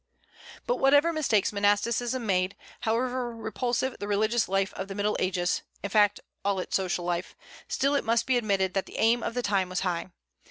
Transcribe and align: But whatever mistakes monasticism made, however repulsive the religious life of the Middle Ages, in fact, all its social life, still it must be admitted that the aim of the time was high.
But 0.65 0.77
whatever 0.77 1.13
mistakes 1.13 1.53
monasticism 1.53 2.25
made, 2.25 2.55
however 2.79 3.35
repulsive 3.35 3.97
the 3.99 4.07
religious 4.07 4.49
life 4.49 4.73
of 4.73 4.87
the 4.87 4.95
Middle 4.95 5.15
Ages, 5.19 5.61
in 5.83 5.91
fact, 5.91 6.19
all 6.43 6.57
its 6.57 6.75
social 6.75 7.05
life, 7.05 7.35
still 7.67 7.93
it 7.93 8.03
must 8.03 8.25
be 8.25 8.35
admitted 8.35 8.73
that 8.73 8.87
the 8.87 8.97
aim 8.97 9.21
of 9.21 9.35
the 9.35 9.43
time 9.43 9.69
was 9.69 9.81
high. 9.81 10.09